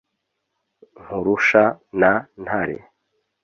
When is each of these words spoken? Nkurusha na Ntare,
Nkurusha 1.03 1.63
na 1.99 2.11
Ntare, 2.43 2.77